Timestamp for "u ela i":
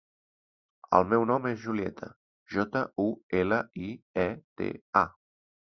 3.05-3.93